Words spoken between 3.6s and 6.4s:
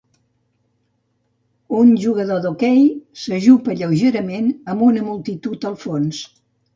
lleugerament amb una multitud al fons